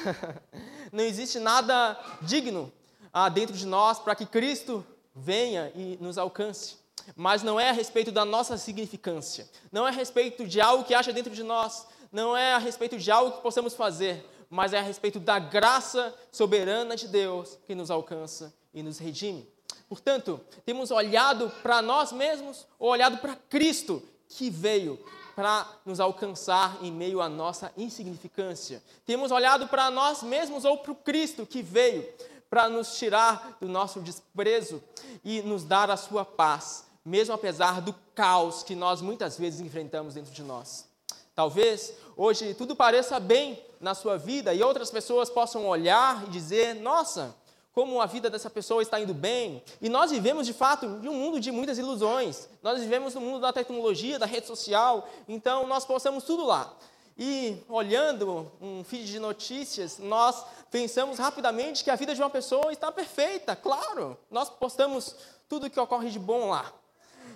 [0.91, 2.73] Não existe nada digno
[3.13, 4.83] ah, dentro de nós para que Cristo
[5.15, 6.77] venha e nos alcance.
[7.15, 10.95] Mas não é a respeito da nossa significância, não é a respeito de algo que
[10.95, 14.79] acha dentro de nós, não é a respeito de algo que possamos fazer, mas é
[14.79, 19.49] a respeito da graça soberana de Deus que nos alcança e nos redime.
[19.89, 24.99] Portanto, temos olhado para nós mesmos ou olhado para Cristo que veio
[25.35, 28.83] para nos alcançar em meio à nossa insignificância.
[29.05, 32.07] Temos olhado para nós mesmos ou para o Cristo que veio
[32.49, 34.83] para nos tirar do nosso desprezo
[35.25, 40.15] e nos dar a sua paz, mesmo apesar do caos que nós muitas vezes enfrentamos
[40.15, 40.87] dentro de nós.
[41.35, 46.75] Talvez hoje tudo pareça bem na sua vida e outras pessoas possam olhar e dizer:
[46.75, 47.35] nossa,
[47.75, 49.63] como a vida dessa pessoa está indo bem.
[49.83, 52.49] E nós vivemos, de fato, em um mundo de muitas ilusões.
[52.63, 56.73] Nós vivemos no mundo da tecnologia, da rede social, então nós postamos tudo lá.
[57.19, 62.73] E olhando um feed de notícias, nós pensamos rapidamente que a vida de uma pessoa
[62.73, 64.17] está perfeita, claro.
[64.31, 65.15] Nós postamos
[65.49, 66.73] tudo o que ocorre de bom lá.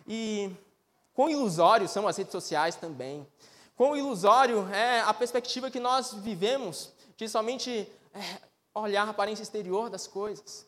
[0.07, 0.51] E
[1.15, 3.27] quão ilusórios são as redes sociais também.
[3.77, 8.48] Quão ilusório é a perspectiva que nós vivemos de somente é,
[8.81, 10.67] olhar a aparência exterior das coisas.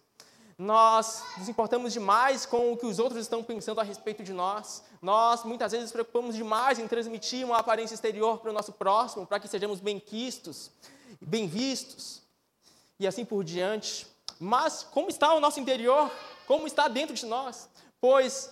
[0.59, 4.83] Nós nos importamos demais com o que os outros estão pensando a respeito de nós.
[5.01, 9.27] Nós muitas vezes nos preocupamos demais em transmitir uma aparência exterior para o nosso próximo,
[9.27, 10.71] para que sejamos bem-quistos,
[11.21, 12.23] bem-vistos
[12.99, 14.07] e assim por diante.
[14.39, 16.11] Mas como está o nosso interior?
[16.47, 17.69] Como está dentro de nós?
[18.01, 18.51] Pois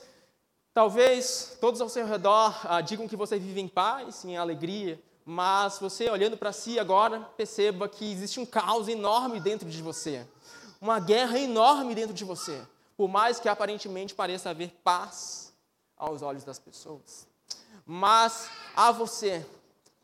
[0.78, 5.78] Talvez todos ao seu redor ah, digam que você vive em paz, em alegria, mas
[5.78, 10.26] você olhando para si agora, perceba que existe um caos enorme dentro de você,
[10.80, 12.58] uma guerra enorme dentro de você,
[12.96, 15.52] por mais que aparentemente pareça haver paz
[15.98, 17.28] aos olhos das pessoas.
[17.84, 19.44] Mas a você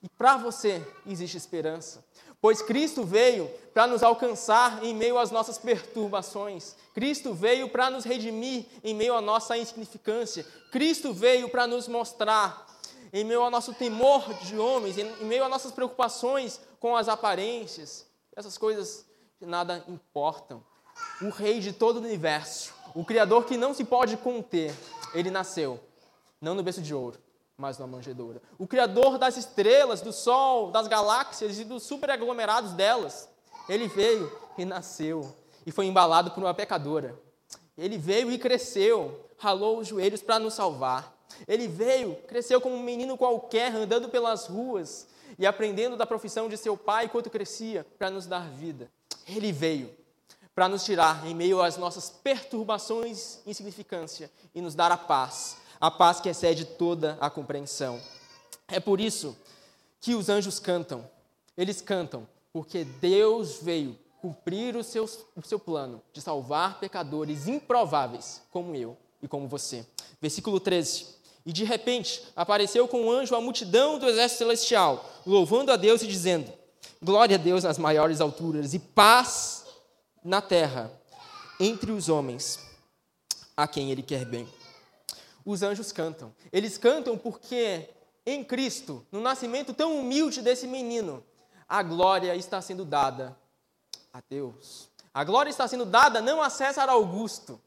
[0.02, 2.04] e para você existe esperança,
[2.38, 6.76] pois Cristo veio para nos alcançar em meio às nossas perturbações.
[6.92, 10.44] Cristo veio para nos redimir em meio à nossa insignificância.
[10.70, 12.73] Cristo veio para nos mostrar
[13.14, 18.04] em meio ao nosso temor de homens, em meio às nossas preocupações com as aparências,
[18.34, 19.06] essas coisas
[19.38, 20.60] que nada importam.
[21.22, 24.74] O Rei de todo o universo, o Criador que não se pode conter,
[25.14, 25.78] ele nasceu,
[26.40, 27.16] não no berço de ouro,
[27.56, 28.42] mas numa manjedoura.
[28.58, 33.28] O Criador das estrelas, do Sol, das galáxias e dos superaglomerados delas,
[33.68, 35.32] ele veio e nasceu
[35.64, 37.16] e foi embalado por uma pecadora.
[37.78, 41.13] Ele veio e cresceu, ralou os joelhos para nos salvar.
[41.46, 45.06] Ele veio, cresceu como um menino qualquer, andando pelas ruas
[45.38, 48.90] e aprendendo da profissão de seu pai enquanto crescia, para nos dar vida.
[49.26, 49.90] Ele veio
[50.54, 55.56] para nos tirar em meio às nossas perturbações e insignificância e nos dar a paz
[55.84, 58.00] a paz que excede toda a compreensão.
[58.68, 59.36] É por isso
[60.00, 61.08] que os anjos cantam.
[61.56, 65.04] Eles cantam porque Deus veio cumprir o seu,
[65.36, 69.86] o seu plano de salvar pecadores improváveis como eu e como você.
[70.22, 71.06] Versículo 13.
[71.44, 76.02] E de repente apareceu com um anjo a multidão do exército celestial, louvando a Deus
[76.02, 76.52] e dizendo:
[77.02, 79.64] Glória a Deus nas maiores alturas e paz
[80.24, 80.90] na terra
[81.60, 82.58] entre os homens
[83.56, 84.48] a quem Ele quer bem
[85.44, 86.34] os anjos cantam.
[86.52, 87.88] Eles cantam porque
[88.24, 91.22] em Cristo, no nascimento tão humilde desse menino,
[91.68, 93.36] a glória está sendo dada
[94.12, 94.88] a Deus.
[95.12, 97.60] A glória está sendo dada não a César Augusto,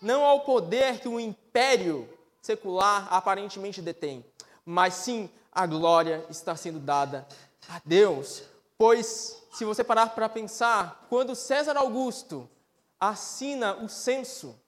[0.00, 2.08] não ao poder que o império
[2.42, 4.24] secular aparentemente detém,
[4.66, 7.26] mas sim a glória está sendo dada
[7.68, 8.42] a Deus.
[8.76, 12.50] Pois, se você parar para pensar, quando César Augusto
[12.98, 14.58] assina o censo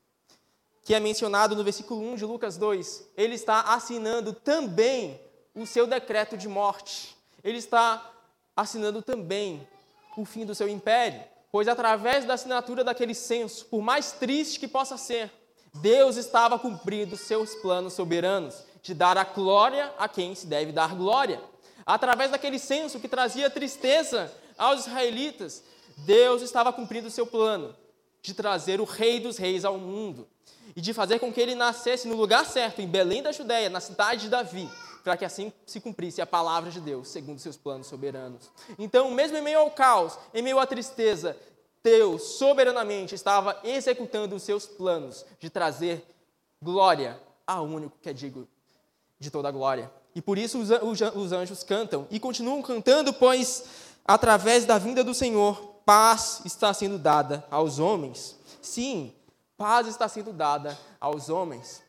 [0.82, 5.18] que é mencionado no versículo 1 de Lucas 2, ele está assinando também
[5.54, 7.16] o seu decreto de morte.
[7.42, 8.12] Ele está
[8.54, 9.66] assinando também
[10.16, 14.68] o fim do seu império, pois através da assinatura daquele censo, por mais triste que
[14.68, 15.32] possa ser,
[15.74, 20.94] Deus estava cumprindo seus planos soberanos de dar a glória a quem se deve dar
[20.94, 21.40] glória.
[21.84, 25.64] Através daquele censo que trazia tristeza aos israelitas,
[25.98, 27.74] Deus estava cumprindo seu plano
[28.22, 30.26] de trazer o Rei dos Reis ao mundo
[30.76, 33.80] e de fazer com que ele nascesse no lugar certo, em Belém da Judéia, na
[33.80, 34.68] cidade de Davi,
[35.02, 38.50] para que assim se cumprisse a palavra de Deus, segundo seus planos soberanos.
[38.78, 41.36] Então, mesmo em meio ao caos, em meio à tristeza,
[41.84, 46.04] Deus soberanamente estava executando os seus planos de trazer
[46.60, 48.48] glória ao único que é digno
[49.18, 49.92] de toda a glória.
[50.14, 53.64] E por isso os anjos cantam e continuam cantando, pois
[54.04, 58.36] através da vinda do Senhor, paz está sendo dada aos homens.
[58.62, 59.14] Sim,
[59.56, 61.82] Paz está sendo dada aos homens.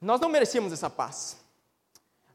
[0.00, 1.36] Nós não merecíamos essa paz.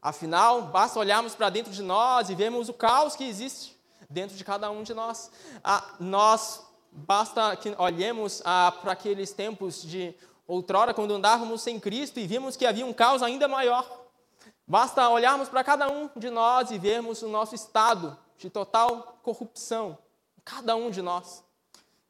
[0.00, 3.76] Afinal, basta olharmos para dentro de nós e vermos o caos que existe
[4.10, 5.30] dentro de cada um de nós.
[5.64, 10.14] Ah, nós, basta que olhemos ah, para aqueles tempos de
[10.46, 13.88] outrora, quando andávamos sem Cristo e vimos que havia um caos ainda maior.
[14.66, 19.96] Basta olharmos para cada um de nós e vermos o nosso estado de total corrupção.
[20.44, 21.42] Cada um de nós.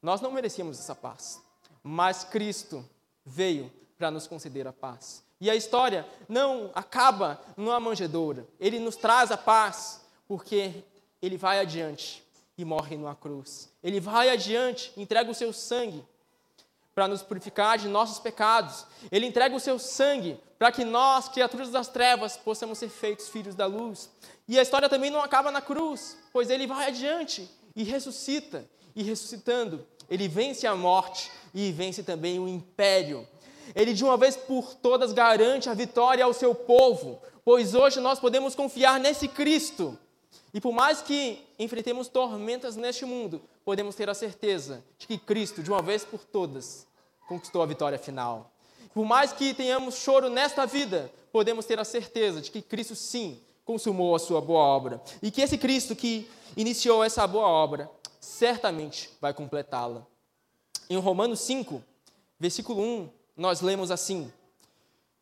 [0.03, 1.41] Nós não merecíamos essa paz
[1.83, 2.85] mas Cristo
[3.25, 5.25] veio para nos conceder a paz.
[5.41, 8.47] E a história não acaba numa manjedoura.
[8.59, 10.85] Ele nos traz a paz porque
[11.23, 12.23] ele vai adiante
[12.57, 13.71] e morre numa cruz.
[13.83, 16.05] Ele vai adiante, entrega o seu sangue
[16.95, 18.85] para nos purificar de nossos pecados.
[19.11, 23.55] Ele entrega o seu sangue para que nós, criaturas das trevas, possamos ser feitos filhos
[23.55, 24.11] da luz.
[24.47, 28.69] E a história também não acaba na cruz, pois ele vai adiante e ressuscita.
[28.95, 33.27] E ressuscitando, ele vence a morte e vence também o império.
[33.75, 38.19] Ele de uma vez por todas garante a vitória ao seu povo, pois hoje nós
[38.19, 39.97] podemos confiar nesse Cristo.
[40.53, 45.63] E por mais que enfrentemos tormentas neste mundo, podemos ter a certeza de que Cristo,
[45.63, 46.87] de uma vez por todas,
[47.29, 48.53] conquistou a vitória final.
[48.93, 53.41] Por mais que tenhamos choro nesta vida, podemos ter a certeza de que Cristo, sim,
[53.65, 55.01] consumou a sua boa obra.
[55.23, 60.05] E que esse Cristo que iniciou essa boa obra, certamente vai completá-la.
[60.89, 61.81] Em Romanos 5,
[62.39, 64.33] versículo 1, nós lemos assim: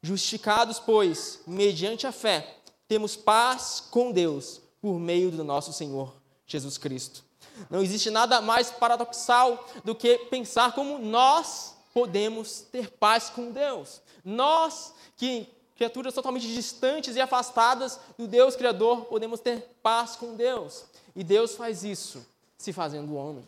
[0.03, 2.57] Justificados, pois, mediante a fé,
[2.89, 6.13] temos paz com Deus por meio do nosso Senhor
[6.47, 7.25] Jesus Cristo.
[7.71, 14.01] Não existe nada mais paradoxal do que pensar como nós podemos ter paz com Deus.
[14.25, 20.85] Nós que criaturas totalmente distantes e afastadas do Deus Criador, podemos ter paz com Deus.
[21.15, 22.25] E Deus faz isso
[22.57, 23.47] se fazendo homem.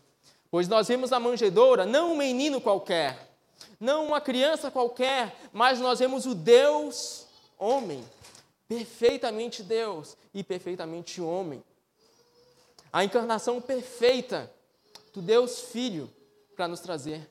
[0.51, 3.31] Pois nós vemos na manjedoura não um menino qualquer,
[3.79, 7.27] não uma criança qualquer, mas nós vemos o Deus
[7.59, 8.05] homem,
[8.70, 11.61] perfeitamente Deus e perfeitamente homem.
[12.92, 14.48] A encarnação perfeita
[15.12, 16.09] do Deus Filho
[16.54, 17.28] para nos trazer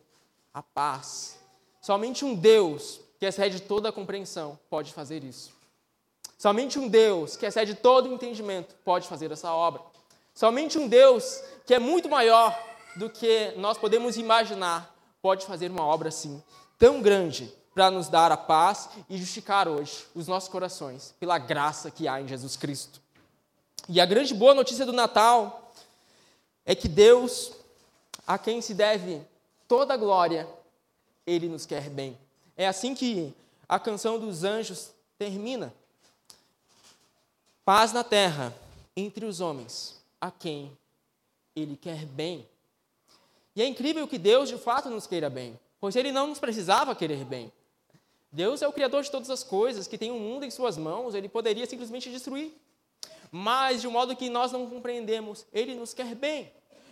[0.54, 1.40] a paz.
[1.80, 5.54] Somente um Deus que excede toda a compreensão pode fazer isso.
[6.38, 9.82] Somente um Deus que excede todo o entendimento pode fazer essa obra.
[10.34, 12.54] Somente um Deus que é muito maior
[12.98, 16.44] do que nós podemos imaginar pode fazer uma obra assim,
[16.78, 21.90] tão grande, para nos dar a paz e justificar hoje os nossos corações pela graça
[21.90, 23.00] que há em Jesus Cristo.
[23.88, 25.72] E a grande boa notícia do Natal
[26.66, 27.54] é que Deus,
[28.28, 29.22] a quem se deve
[29.66, 30.46] toda a glória,
[31.26, 32.18] ele nos quer bem.
[32.58, 33.34] É assim que
[33.70, 35.74] a canção dos anjos termina.
[37.64, 38.54] Paz na terra
[38.94, 40.78] entre os homens, a quem
[41.56, 42.46] ele quer bem.
[43.56, 46.94] E é incrível que Deus de fato nos queira bem, pois ele não nos precisava
[46.94, 47.50] querer bem.
[48.32, 50.78] Deus é o criador de todas as coisas, que tem o um mundo em suas
[50.78, 52.54] mãos, ele poderia simplesmente destruir.
[53.32, 56.52] Mas de um modo que nós não compreendemos, ele nos quer bem.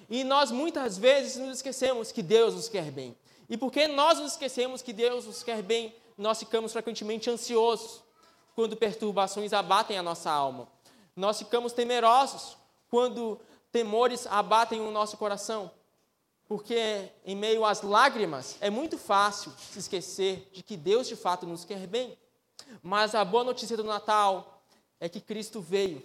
[0.10, 3.16] E nós muitas vezes nos esquecemos que Deus nos quer bem.
[3.50, 8.02] E porque nós nos esquecemos que Deus nos quer bem, nós ficamos frequentemente ansiosos
[8.56, 10.68] quando perturbações abatem a nossa alma.
[11.16, 12.58] Nós ficamos temerosos
[12.90, 13.40] quando
[13.72, 15.72] temores abatem o nosso coração.
[16.48, 21.46] Porque em meio às lágrimas é muito fácil se esquecer de que Deus de fato
[21.46, 22.18] nos quer bem.
[22.82, 24.64] Mas a boa notícia do Natal
[25.00, 26.02] é que Cristo veio.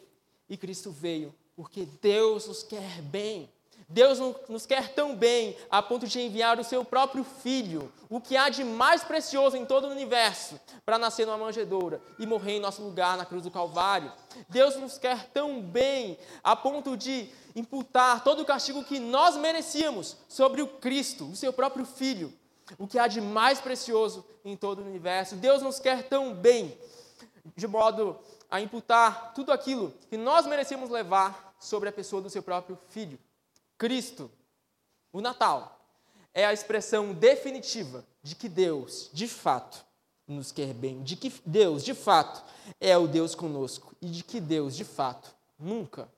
[0.49, 3.49] E Cristo veio porque Deus nos quer bem.
[3.89, 4.19] Deus
[4.49, 8.49] nos quer tão bem a ponto de enviar o seu próprio Filho, o que há
[8.49, 12.83] de mais precioso em todo o universo, para nascer numa manjedoura e morrer em nosso
[12.83, 14.13] lugar na cruz do Calvário.
[14.49, 20.17] Deus nos quer tão bem a ponto de imputar todo o castigo que nós merecíamos
[20.29, 22.33] sobre o Cristo, o seu próprio Filho,
[22.79, 25.37] o que há de mais precioso em todo o universo.
[25.37, 26.79] Deus nos quer tão bem,
[27.57, 28.19] de modo
[28.51, 33.19] a imputar tudo aquilo que nós merecíamos levar sobre a pessoa do seu próprio Filho.
[33.83, 34.31] Cristo,
[35.13, 35.85] o Natal,
[36.33, 39.85] é a expressão definitiva de que Deus, de fato,
[40.25, 42.45] nos quer bem, de que Deus, de fato,
[42.81, 46.09] é o Deus conosco e de que Deus, de fato, nunca,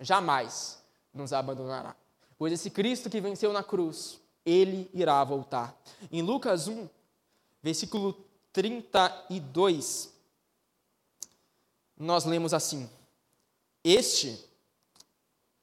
[0.00, 0.82] jamais
[1.14, 1.94] nos abandonará.
[2.36, 5.80] Pois esse Cristo que venceu na cruz, ele irá voltar.
[6.10, 6.88] Em Lucas 1,
[7.62, 10.12] versículo 32,
[11.96, 12.90] nós lemos assim:
[13.84, 14.44] Este,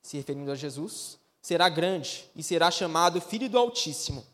[0.02, 4.26] se referindo a Jesus, será grande e será chamado Filho do Altíssimo.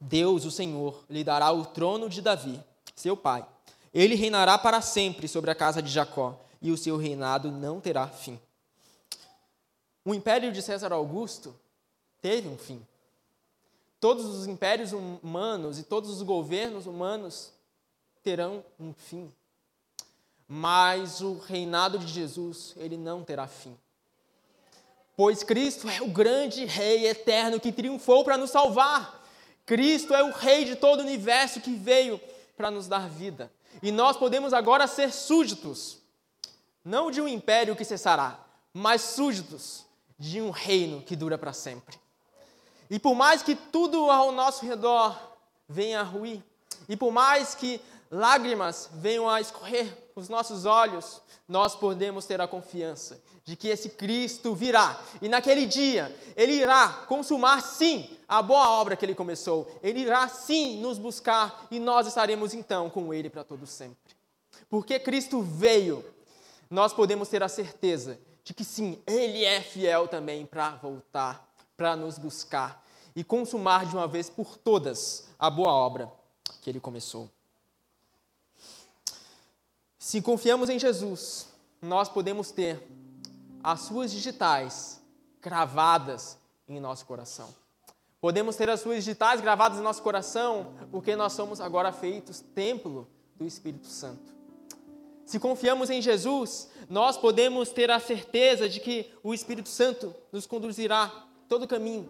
[0.00, 2.58] Deus, o Senhor, lhe dará o trono de Davi,
[2.94, 3.46] seu pai.
[3.92, 8.08] Ele reinará para sempre sobre a casa de Jacó, e o seu reinado não terá
[8.08, 8.40] fim.
[10.02, 11.54] O império de César Augusto
[12.22, 12.80] teve um fim.
[14.00, 17.52] Todos os impérios humanos e todos os governos humanos
[18.22, 19.30] terão um fim.
[20.48, 23.76] Mas o reinado de Jesus, ele não terá fim
[25.16, 29.24] pois Cristo é o grande Rei eterno que triunfou para nos salvar.
[29.64, 32.20] Cristo é o Rei de todo o universo que veio
[32.56, 33.50] para nos dar vida.
[33.82, 35.98] E nós podemos agora ser súditos,
[36.84, 38.38] não de um império que cessará,
[38.72, 39.84] mas súditos
[40.18, 41.98] de um reino que dura para sempre.
[42.88, 45.18] E por mais que tudo ao nosso redor
[45.68, 46.42] venha a ruir,
[46.88, 52.46] e por mais que lágrimas venham a escorrer os nossos olhos, nós podemos ter a
[52.46, 58.68] confiança de que esse Cristo virá e naquele dia ele irá consumar sim a boa
[58.70, 59.70] obra que ele começou.
[59.84, 64.16] Ele irá sim nos buscar e nós estaremos então com ele para todo sempre.
[64.68, 66.04] Porque Cristo veio,
[66.68, 71.94] nós podemos ter a certeza de que sim, ele é fiel também para voltar, para
[71.94, 76.10] nos buscar e consumar de uma vez por todas a boa obra
[76.60, 77.30] que ele começou.
[80.00, 81.46] Se confiamos em Jesus,
[81.80, 82.82] nós podemos ter
[83.66, 85.02] as suas digitais
[85.42, 86.38] gravadas
[86.68, 87.52] em nosso coração.
[88.20, 93.08] Podemos ter as suas digitais gravadas em nosso coração porque nós somos agora feitos templo
[93.34, 94.32] do Espírito Santo.
[95.24, 100.46] Se confiamos em Jesus, nós podemos ter a certeza de que o Espírito Santo nos
[100.46, 102.08] conduzirá todo o caminho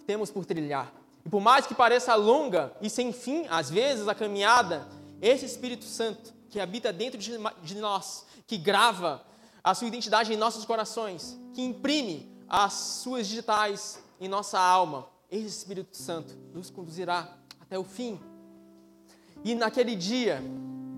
[0.00, 0.92] que temos por trilhar.
[1.24, 4.88] E por mais que pareça longa e sem fim, às vezes, a caminhada,
[5.22, 9.24] esse Espírito Santo que habita dentro de nós, que grava
[9.62, 15.46] a sua identidade em nossos corações, que imprime as suas digitais em nossa alma, esse
[15.46, 18.18] Espírito Santo nos conduzirá até o fim.
[19.44, 20.42] E naquele dia,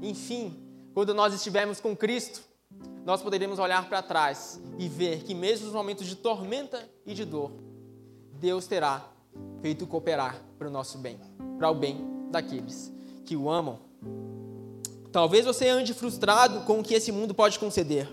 [0.00, 0.56] enfim,
[0.94, 2.42] quando nós estivermos com Cristo,
[3.04, 7.24] nós poderemos olhar para trás e ver que, mesmo nos momentos de tormenta e de
[7.24, 7.50] dor,
[8.34, 9.04] Deus terá
[9.60, 11.18] feito cooperar para o nosso bem,
[11.58, 12.92] para o bem daqueles
[13.24, 13.78] que o amam.
[15.12, 18.08] Talvez você ande frustrado com o que esse mundo pode conceder.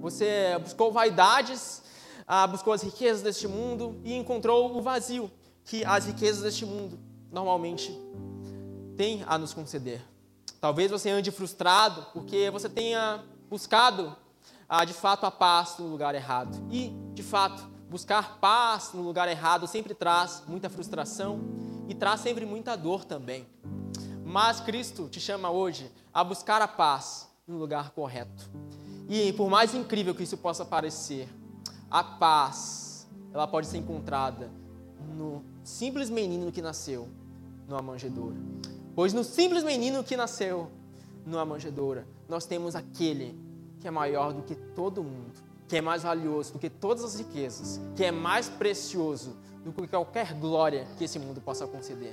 [0.00, 1.82] Você buscou vaidades,
[2.26, 5.30] ah, buscou as riquezas deste mundo e encontrou o vazio
[5.64, 6.98] que as riquezas deste mundo
[7.30, 7.96] normalmente
[8.96, 10.02] têm a nos conceder.
[10.60, 14.16] Talvez você ande frustrado porque você tenha buscado
[14.68, 16.56] ah, de fato a paz no lugar errado.
[16.70, 21.40] E, de fato, buscar paz no lugar errado sempre traz muita frustração
[21.88, 23.46] e traz sempre muita dor também.
[24.24, 28.48] Mas Cristo te chama hoje a buscar a paz no lugar correto.
[29.10, 31.28] E por mais incrível que isso possa parecer,
[31.90, 34.48] a paz, ela pode ser encontrada
[35.16, 37.08] no simples menino que nasceu
[37.66, 38.36] numa manjedoura.
[38.94, 40.70] Pois no simples menino que nasceu
[41.26, 43.36] numa manjedoura, nós temos aquele
[43.80, 45.32] que é maior do que todo mundo,
[45.66, 49.34] que é mais valioso do que todas as riquezas, que é mais precioso
[49.64, 52.12] do que qualquer glória que esse mundo possa conceder.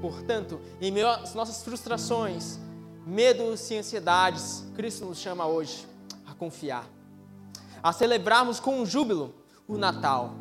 [0.00, 2.58] Portanto, em meio às nossas frustrações,
[3.06, 5.93] medos e ansiedades, Cristo nos chama hoje
[6.44, 6.84] confiar,
[7.82, 9.34] a celebrarmos com júbilo
[9.66, 10.34] o Natal.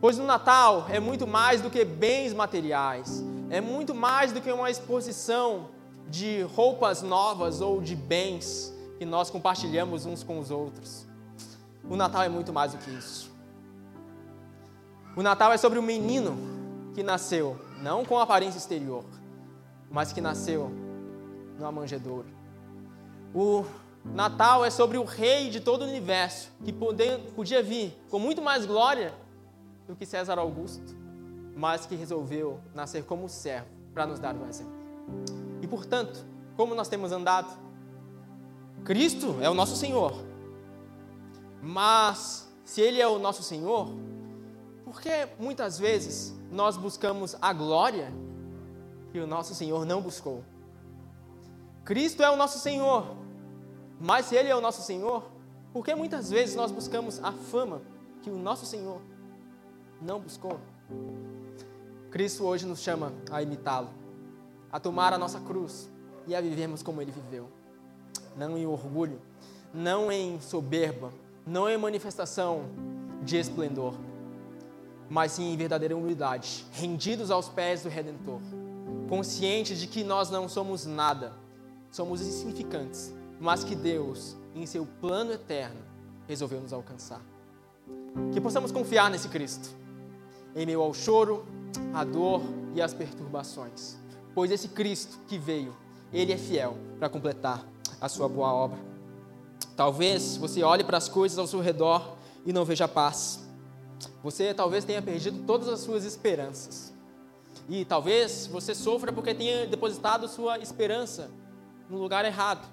[0.00, 4.50] Pois o Natal é muito mais do que bens materiais, é muito mais do que
[4.50, 5.68] uma exposição
[6.08, 11.04] de roupas novas ou de bens que nós compartilhamos uns com os outros.
[11.88, 13.28] O Natal é muito mais do que isso.
[15.16, 16.38] O Natal é sobre o menino
[16.94, 19.04] que nasceu, não com aparência exterior,
[19.90, 20.70] mas que nasceu
[21.58, 22.28] numa manjedoura.
[23.34, 23.64] O
[24.04, 28.64] Natal é sobre o rei de todo o universo, que podia vir com muito mais
[28.64, 29.14] glória
[29.86, 30.96] do que César Augusto,
[31.54, 34.72] mas que resolveu nascer como servo para nos dar um exemplo.
[35.60, 36.24] E portanto,
[36.56, 37.50] como nós temos andado?
[38.84, 40.14] Cristo é o nosso Senhor.
[41.62, 43.88] Mas se Ele é o nosso Senhor,
[44.84, 48.10] por que muitas vezes nós buscamos a glória
[49.12, 50.42] que o nosso Senhor não buscou?
[51.84, 53.14] Cristo é o nosso Senhor,
[54.00, 55.22] mas se Ele é o nosso Senhor,
[55.72, 57.82] por que muitas vezes nós buscamos a fama
[58.22, 59.00] que o nosso Senhor
[60.00, 60.58] não buscou?
[62.10, 64.00] Cristo hoje nos chama a imitá-lo
[64.72, 65.90] a tomar a nossa cruz
[66.26, 67.48] e a vivermos como ele viveu.
[68.36, 69.20] Não em orgulho,
[69.74, 71.12] não em soberba,
[71.46, 72.64] não em manifestação
[73.22, 73.94] de esplendor,
[75.08, 78.40] mas sim em verdadeira humildade, rendidos aos pés do Redentor,
[79.08, 81.32] conscientes de que nós não somos nada,
[81.90, 85.80] somos insignificantes, mas que Deus, em seu plano eterno,
[86.28, 87.22] resolveu nos alcançar.
[88.32, 89.70] Que possamos confiar nesse Cristo,
[90.54, 91.44] em meio ao choro,
[91.94, 92.42] à dor
[92.74, 94.00] e às perturbações
[94.34, 95.76] pois esse Cristo que veio,
[96.12, 97.64] ele é fiel para completar
[98.00, 98.78] a sua boa obra.
[99.76, 103.46] Talvez você olhe para as coisas ao seu redor e não veja paz.
[104.22, 106.92] Você talvez tenha perdido todas as suas esperanças.
[107.68, 111.30] E talvez você sofra porque tenha depositado sua esperança
[111.88, 112.66] no lugar errado.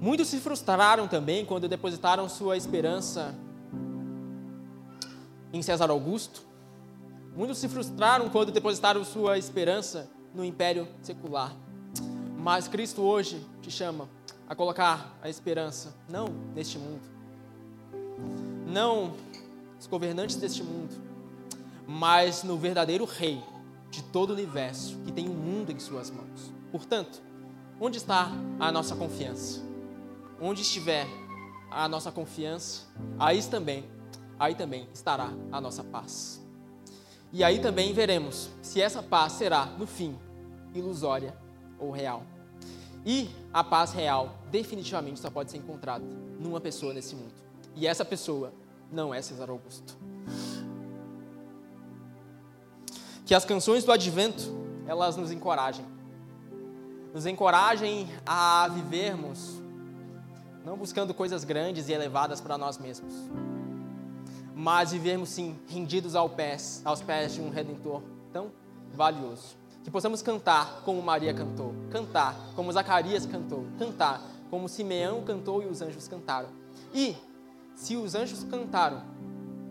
[0.00, 3.34] Muitos se frustraram também quando depositaram sua esperança
[5.52, 6.42] em César Augusto.
[7.36, 11.54] Muitos se frustraram quando depositaram sua esperança no império secular.
[12.38, 14.08] Mas Cristo hoje te chama
[14.48, 17.02] a colocar a esperança não neste mundo,
[18.66, 19.14] não
[19.78, 20.94] os governantes deste mundo,
[21.86, 23.42] mas no verdadeiro Rei
[23.90, 26.52] de todo o universo que tem o mundo em suas mãos.
[26.70, 27.20] Portanto,
[27.80, 29.67] onde está a nossa confiança?
[30.40, 31.06] Onde estiver
[31.70, 32.86] a nossa confiança,
[33.18, 33.84] aí também,
[34.38, 36.40] aí também estará a nossa paz.
[37.32, 40.18] E aí também veremos se essa paz será, no fim,
[40.74, 41.36] ilusória
[41.78, 42.22] ou real.
[43.04, 46.04] E a paz real definitivamente só pode ser encontrada
[46.38, 47.34] numa pessoa nesse mundo.
[47.74, 48.52] E essa pessoa
[48.90, 49.96] não é César Augusto.
[53.24, 54.42] Que as canções do advento,
[54.86, 55.84] elas nos encorajem.
[57.12, 59.60] Nos encorajem a vivermos
[60.68, 63.14] não buscando coisas grandes e elevadas para nós mesmos,
[64.54, 68.02] mas vivermos sim rendidos aos pés, aos pés de um redentor
[68.34, 68.52] tão
[68.92, 69.56] valioso.
[69.82, 75.66] Que possamos cantar como Maria cantou, cantar como Zacarias cantou, cantar como Simeão cantou e
[75.66, 76.50] os anjos cantaram.
[76.92, 77.16] E,
[77.74, 79.02] se os anjos cantaram,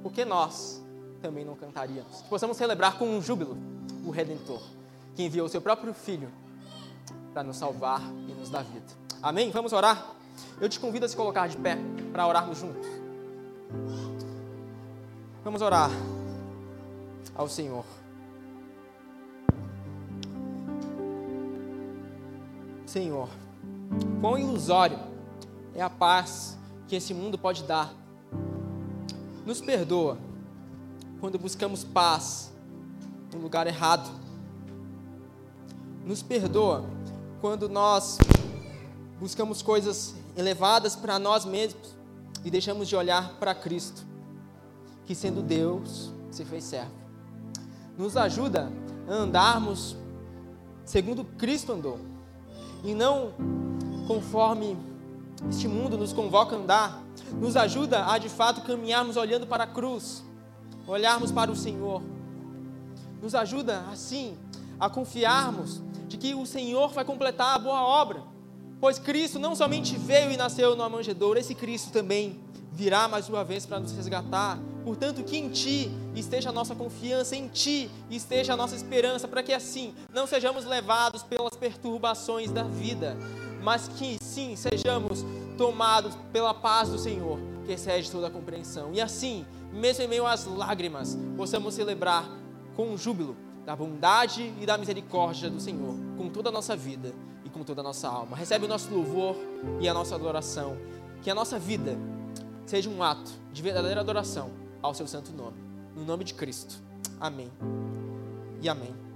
[0.02, 0.84] por que nós
[1.22, 2.22] também não cantaríamos?
[2.24, 3.56] Que possamos celebrar com um júbilo
[4.04, 4.64] o Redentor,
[5.16, 6.32] que enviou o seu próprio Filho
[7.34, 8.88] para nos salvar e nos dar vida.
[9.22, 9.52] Amém?
[9.52, 10.18] Vamos orar?
[10.60, 11.78] Eu te convido a se colocar de pé
[12.12, 12.88] para orarmos juntos.
[15.44, 15.92] Vamos orar
[17.36, 17.86] ao Senhor.
[22.88, 23.30] Senhor,
[24.20, 24.98] quão ilusório
[25.76, 27.94] é a paz que esse mundo pode dar.
[29.46, 30.18] Nos perdoa
[31.20, 32.52] quando buscamos paz
[33.32, 34.10] no lugar errado.
[36.04, 36.84] Nos perdoa
[37.42, 38.18] quando nós
[39.20, 41.98] buscamos coisas elevadas para nós mesmos
[42.46, 44.06] e deixamos de olhar para Cristo,
[45.06, 46.92] que sendo Deus se fez servo.
[47.98, 48.72] Nos ajuda
[49.10, 49.98] a andarmos
[50.86, 52.00] segundo Cristo andou
[52.84, 53.34] e não
[54.08, 54.78] conforme
[55.50, 57.04] este mundo nos convoca a andar.
[57.34, 60.24] Nos ajuda a de fato caminharmos olhando para a cruz,
[60.88, 62.02] olharmos para o Senhor.
[63.22, 64.38] Nos ajuda assim
[64.80, 68.22] a confiarmos de que o Senhor vai completar a boa obra
[68.80, 72.40] Pois Cristo não somente veio e nasceu numa manjedoura, esse Cristo também
[72.72, 74.60] virá mais uma vez para nos resgatar.
[74.84, 79.42] Portanto, que em Ti esteja a nossa confiança, em Ti esteja a nossa esperança, para
[79.42, 83.18] que assim não sejamos levados pelas perturbações da vida,
[83.64, 85.26] mas que sim sejamos
[85.58, 88.94] tomados pela paz do Senhor, que excede toda a compreensão.
[88.94, 92.30] E assim, mesmo em meio às lágrimas, possamos celebrar
[92.76, 97.12] com júbilo da bondade e da misericórdia do Senhor, com toda a nossa vida
[97.58, 98.38] com toda a nossa alma.
[98.38, 99.36] Recebe o nosso louvor
[99.80, 100.78] e a nossa adoração.
[101.22, 101.98] Que a nossa vida
[102.66, 104.52] seja um ato de verdadeira adoração
[104.82, 105.58] ao seu santo nome.
[105.96, 106.82] No nome de Cristo.
[107.20, 107.52] Amém.
[108.62, 109.07] E amém.